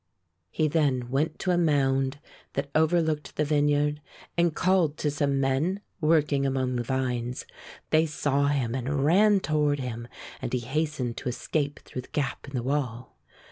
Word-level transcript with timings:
He 0.49 0.67
then 0.67 1.11
went 1.11 1.37
to 1.37 1.51
a 1.51 1.59
mound 1.59 2.17
that 2.53 2.71
overlooked 2.73 3.35
the 3.35 3.45
vineyard 3.45 4.01
and 4.35 4.55
called 4.55 4.97
to 4.97 5.11
some 5.11 5.39
men 5.39 5.79
work 5.99 6.33
ing 6.33 6.43
among 6.43 6.75
the 6.77 6.81
vines. 6.83 7.45
They 7.91 8.07
saw 8.07 8.47
him 8.47 8.73
and 8.73 9.05
ran 9.05 9.41
toward 9.41 9.79
him 9.79 10.07
and 10.41 10.53
he 10.53 10.59
hastened 10.61 11.17
to 11.17 11.29
escape 11.29 11.81
through 11.81 12.01
the 12.01 12.07
gap 12.13 12.47
in 12.47 12.55
the 12.55 12.63
wall. 12.63 13.19